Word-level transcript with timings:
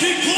people! 0.00 0.33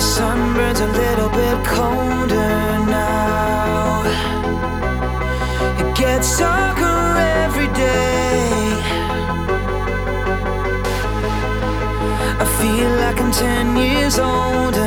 The 0.00 0.06
sun 0.06 0.54
burns 0.54 0.80
a 0.80 0.86
little 0.86 1.28
bit 1.28 1.58
colder 1.66 2.54
now. 2.88 4.02
It 5.78 5.94
gets 5.94 6.38
darker 6.38 7.18
every 7.44 7.68
day. 7.74 8.80
I 12.42 12.46
feel 12.58 12.90
like 13.02 13.20
I'm 13.20 13.30
10 13.30 13.76
years 13.76 14.18
old. 14.18 14.79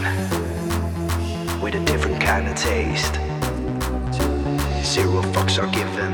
man 0.00 1.60
with 1.60 1.74
a 1.74 1.84
different 1.84 2.20
kind 2.20 2.48
of 2.48 2.54
taste. 2.54 3.14
Zero 4.84 5.22
fucks 5.32 5.58
are 5.62 5.70
given 5.72 6.12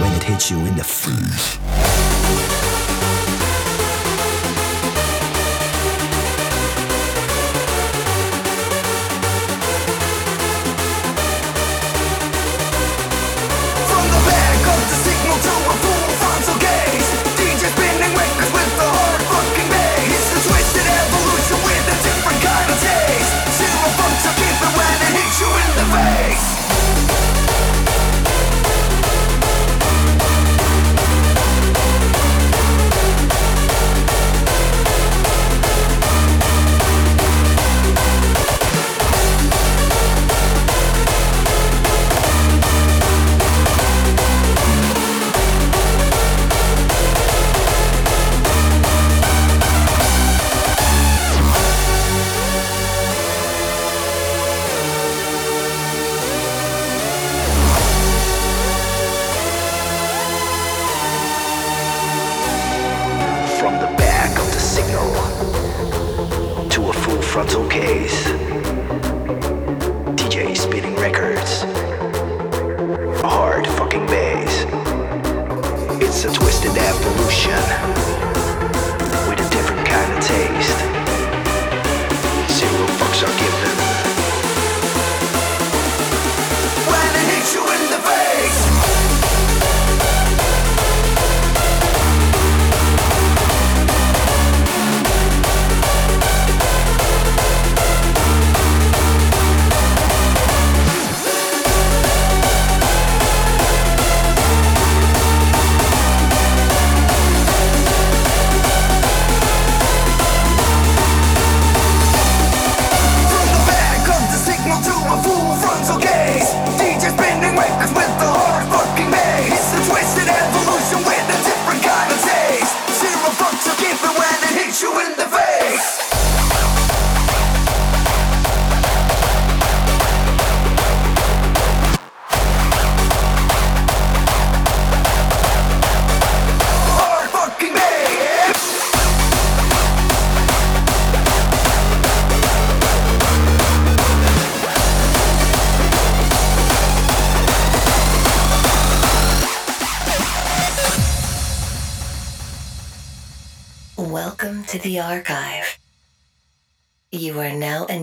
when 0.00 0.12
it 0.14 0.22
hits 0.22 0.50
you 0.50 0.58
in 0.58 0.76
the 0.76 0.84
face. 0.84 1.59
spitting 70.60 70.94
records. 70.96 71.62
Hard 73.22 73.66
fucking 73.66 74.06
bass. 74.06 74.66
It's 76.02 76.24
a 76.24 76.32
twisted 76.32 76.76
evolution 76.76 77.62
with 79.26 79.40
a 79.40 79.48
different 79.50 79.88
kind 79.88 80.12
of 80.12 80.22
taste. 80.22 80.99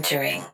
Mentoring. 0.07 0.46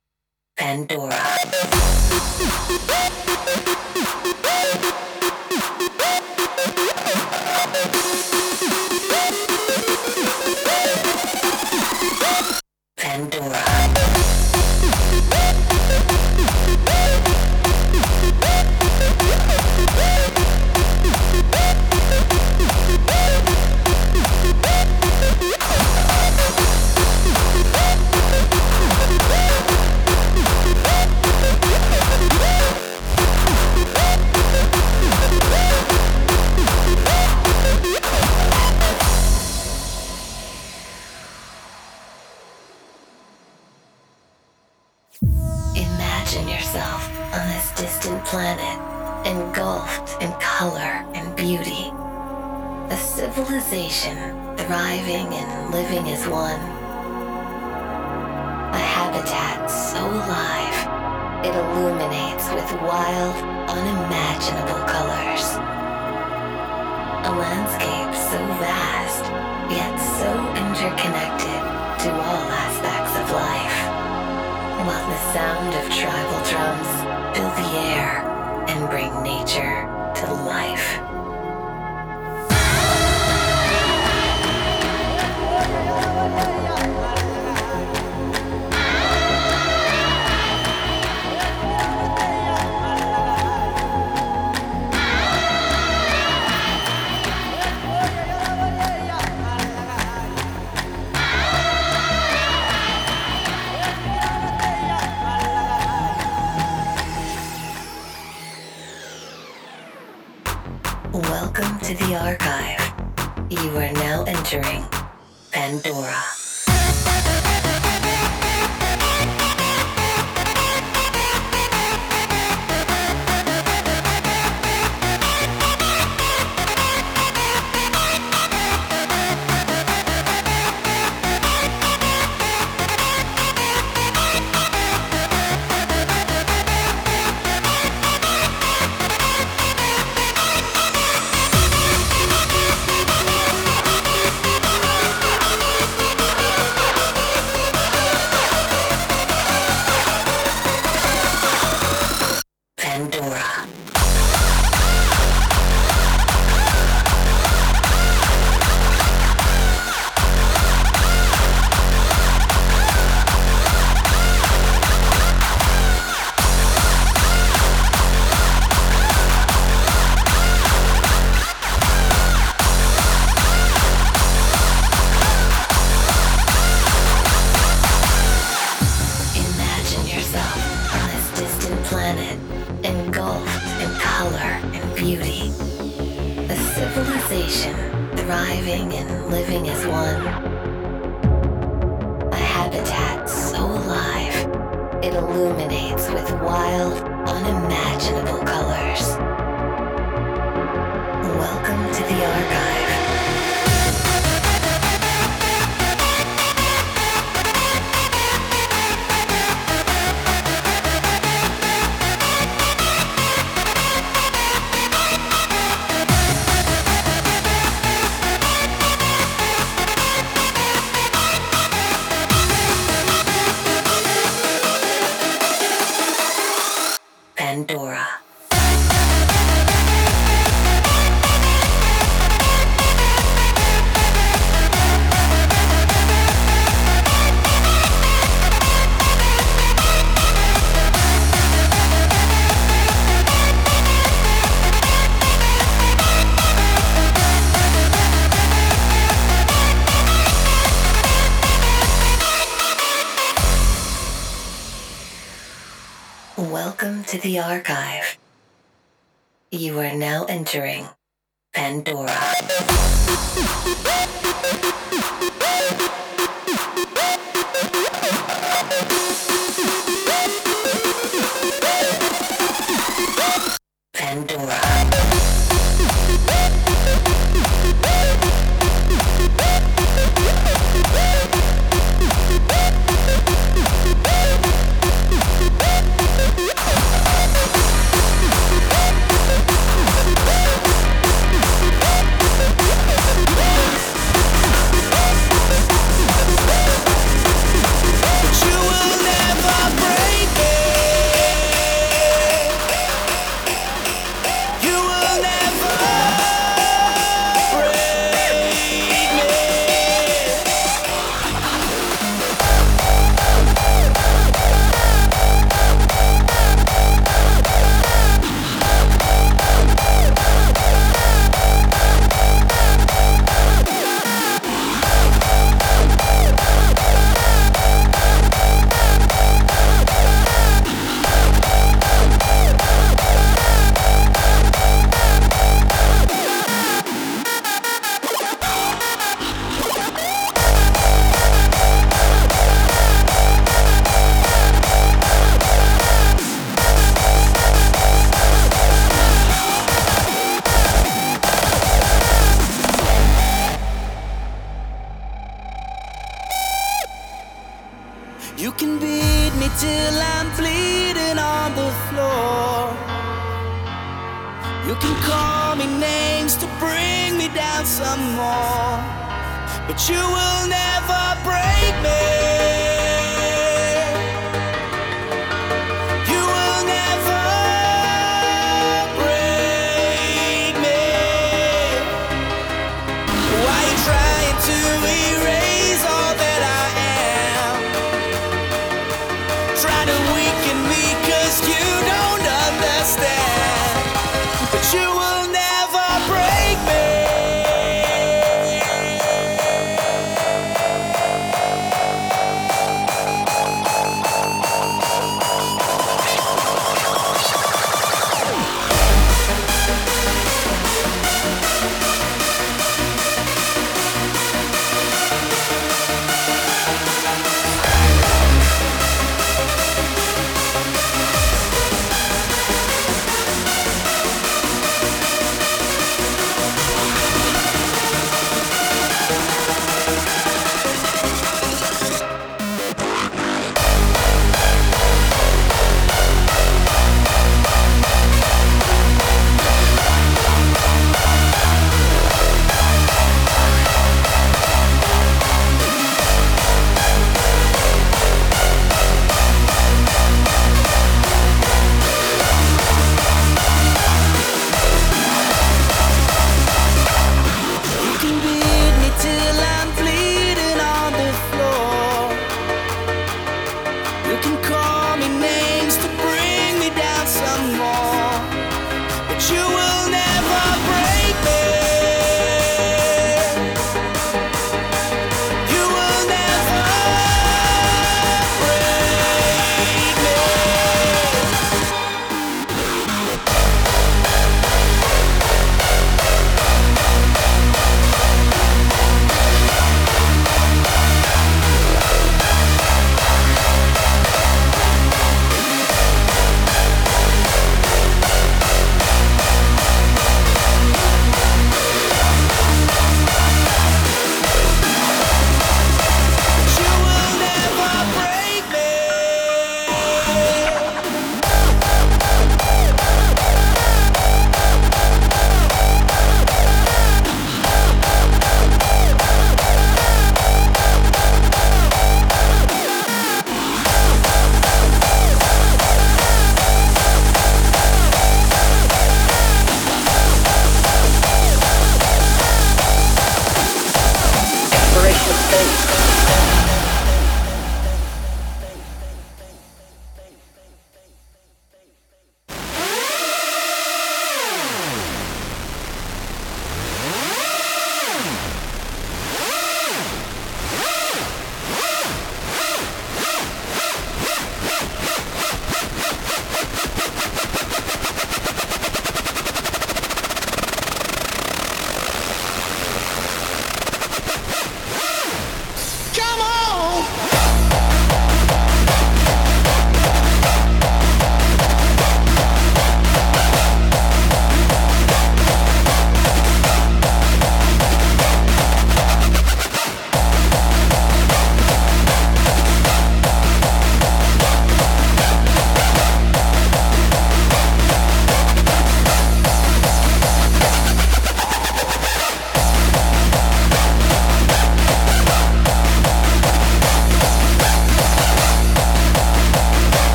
Pandora. 274.45 274.72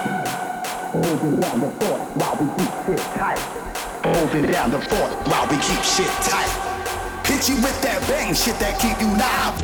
Holding 0.00 1.40
down 1.40 1.60
the 1.60 1.70
fort 1.78 2.00
while 2.16 2.36
we 2.40 2.46
keep 2.56 2.72
shit 2.86 2.98
tight. 3.14 3.38
Holding 4.02 4.50
down 4.50 4.70
the 4.70 4.80
fort 4.80 5.12
while 5.28 5.46
we 5.48 5.56
keep 5.56 5.82
shit 5.84 6.10
tight. 6.24 6.48
Hit 7.26 7.48
you 7.48 7.56
with 7.56 7.80
that 7.82 8.00
bang 8.08 8.34
shit 8.34 8.58
that 8.58 8.80
keep 8.80 8.98
you 9.00 9.12
live. 9.12 9.60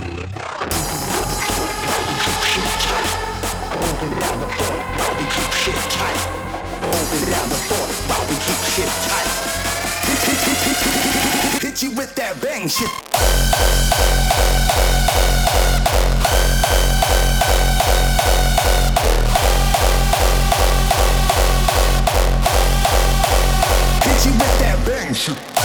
Holding 3.72 4.14
down 4.20 4.40
the 4.40 4.48
fort 4.56 4.80
while 4.98 5.14
we 5.16 5.24
keep 5.24 5.52
shit 5.56 5.80
tight. 5.96 6.20
Holding 6.84 7.24
down 7.32 7.48
the 7.48 7.60
fort 7.64 7.90
while 8.08 8.26
we 8.28 8.36
keep 8.44 8.60
shit 8.76 8.92
tight. 9.08 9.28
Hit 11.62 11.82
you 11.82 11.90
with 11.96 12.14
that 12.14 12.40
bang 12.42 12.68
shit. 12.68 12.92
No. 25.28 25.55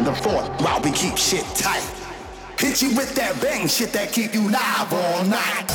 The 0.00 0.14
fourth, 0.14 0.48
while 0.62 0.80
we 0.80 0.92
keep 0.92 1.18
shit 1.18 1.44
tight. 1.54 1.86
Hit 2.58 2.80
you 2.80 2.96
with 2.96 3.14
that 3.16 3.38
bang 3.42 3.68
shit 3.68 3.92
that 3.92 4.10
keep 4.12 4.32
you 4.32 4.48
live 4.48 4.92
all 4.94 5.24
night. 5.24 5.69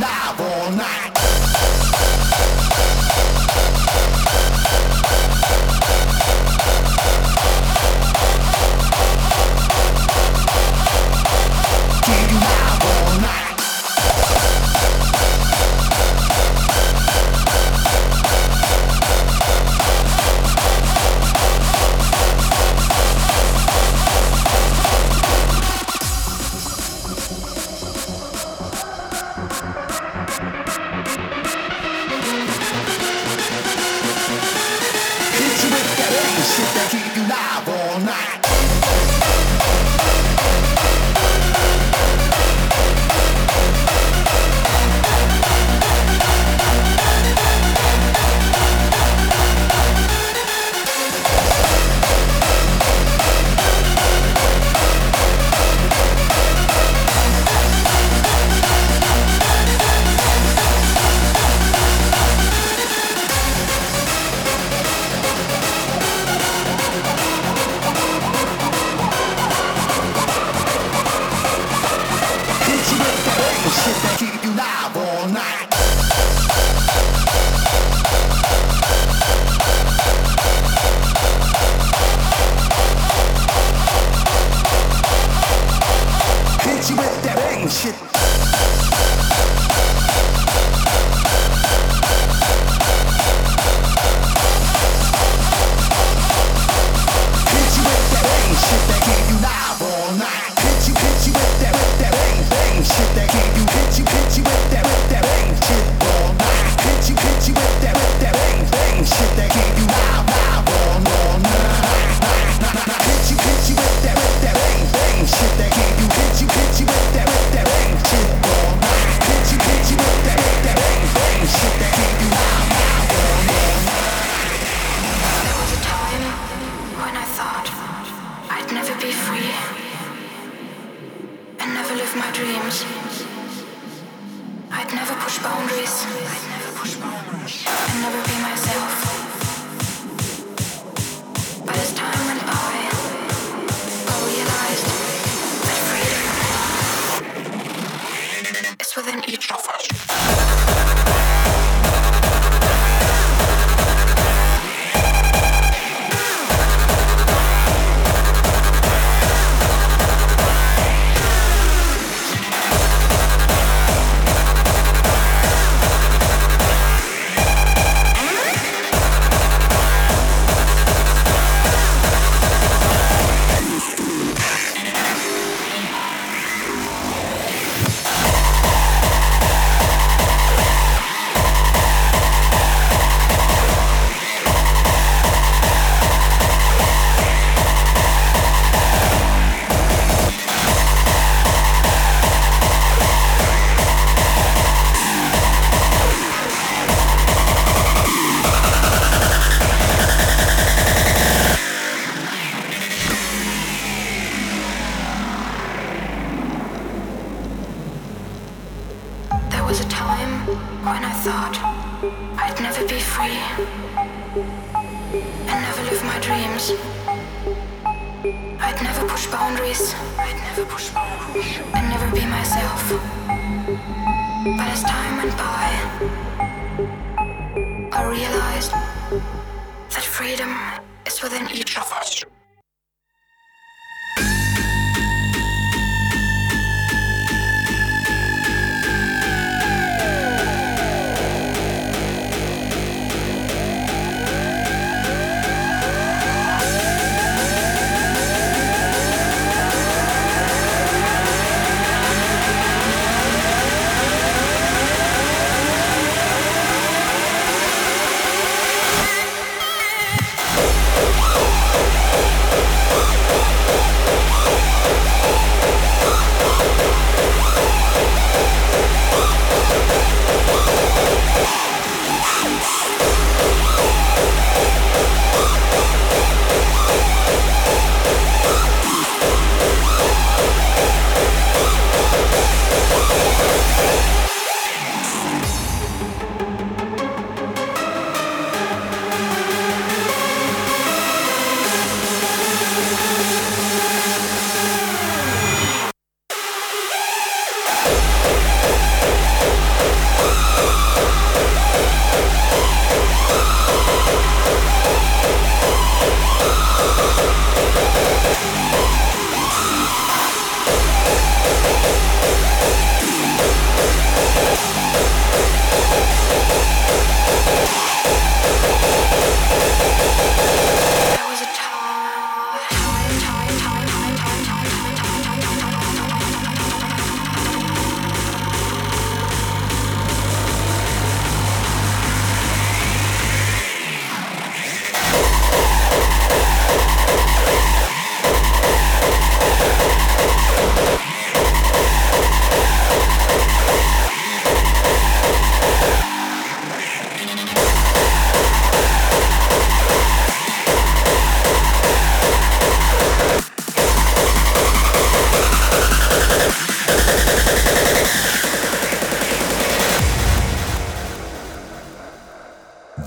live 0.00 0.40
all 0.40 0.70
night. 0.72 1.15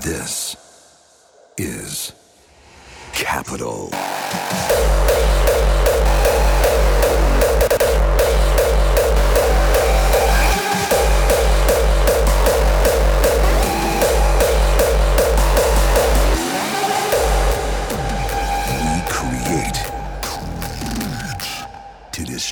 This 0.02 0.56
is 1.58 2.12
Qapital. 3.12 3.90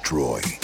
destroy. 0.09 0.58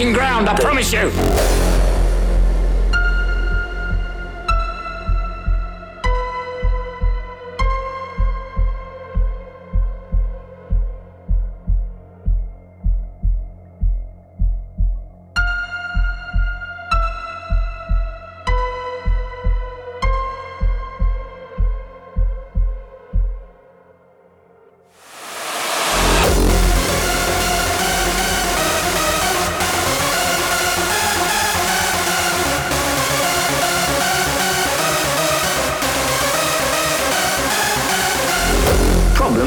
Fucking 0.00 0.14
ground. 0.14 0.48
I 0.48 0.58
promise 0.58 0.92
you. 0.92 1.09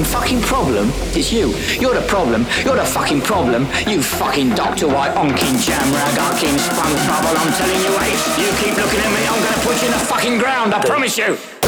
Problem? 0.04 0.22
Fucking 0.22 0.42
problem? 0.42 0.90
It's 1.16 1.32
you. 1.32 1.54
You're 1.80 1.94
the 1.94 2.06
problem. 2.08 2.46
You're 2.64 2.76
the 2.76 2.86
fucking 2.86 3.22
problem. 3.22 3.64
You 3.88 4.02
fucking 4.02 4.50
Dr. 4.50 4.88
White, 4.88 5.16
onkin 5.16 5.60
jam 5.62 5.94
rag, 5.94 6.16
onkin 6.20 6.58
spunk 6.60 6.96
bubble. 7.08 7.38
I'm 7.38 7.54
telling 7.54 7.82
you, 7.82 7.94
Ace. 8.00 8.38
You 8.38 8.50
keep 8.60 8.76
looking 8.76 9.00
at 9.00 9.12
me, 9.12 9.26
I'm 9.28 9.42
gonna 9.44 9.64
put 9.64 9.80
you 9.82 9.88
in 9.88 9.94
the 9.94 10.06
fucking 10.06 10.38
ground. 10.40 10.74
I 10.74 10.84
promise 10.84 11.18
you. 11.18 11.63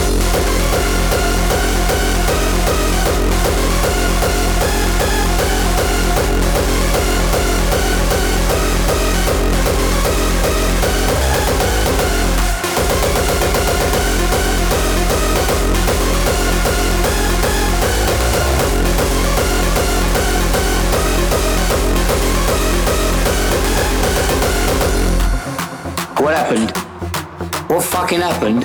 Fucking 28.05 28.21
happened? 28.21 28.63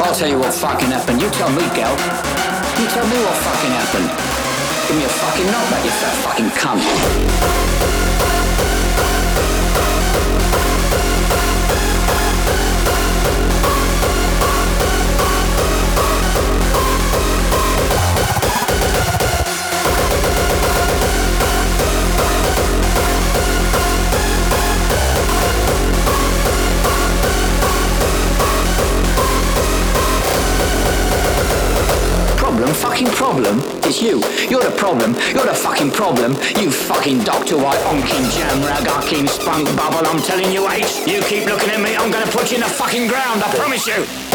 I'll 0.00 0.14
tell 0.14 0.26
you 0.26 0.38
what 0.38 0.54
fucking 0.54 0.88
happened. 0.88 1.20
You 1.20 1.28
tell 1.28 1.50
me, 1.50 1.60
gal. 1.76 1.92
You 2.80 2.88
tell 2.88 3.06
me 3.06 3.16
what 3.20 3.36
fucking 3.44 3.72
happened. 3.76 4.08
Give 4.88 4.96
me 4.96 5.04
a 5.04 5.08
fucking 5.08 5.44
knockback, 5.44 5.84
you 5.84 5.90
fat 5.90 6.16
fucking 6.24 6.48
cunt. 6.56 7.83
Fucking 33.04 33.18
problem? 33.18 33.60
It's 33.84 34.00
you. 34.00 34.22
You're 34.48 34.62
the 34.62 34.74
problem. 34.78 35.12
You're 35.34 35.44
the 35.44 35.54
fucking 35.54 35.90
problem. 35.90 36.32
You 36.58 36.70
fucking 36.70 37.18
Dr. 37.18 37.58
White, 37.58 37.80
onkin 37.80 38.30
jam 38.34 38.62
rag, 38.64 38.84
onkin 38.84 39.28
spunk 39.28 39.66
bubble. 39.76 40.06
I'm 40.08 40.22
telling 40.22 40.50
you, 40.50 40.66
H. 40.70 41.06
You 41.06 41.20
keep 41.22 41.44
looking 41.44 41.68
at 41.68 41.80
me, 41.80 41.96
I'm 41.96 42.10
gonna 42.10 42.30
put 42.30 42.50
you 42.50 42.56
in 42.56 42.62
the 42.62 42.68
fucking 42.68 43.08
ground. 43.08 43.42
I 43.42 43.54
promise 43.54 43.86
you. 43.86 44.33